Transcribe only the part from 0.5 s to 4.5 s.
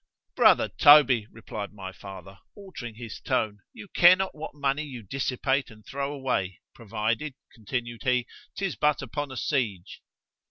Toby, replied my father, altering his tone, you care not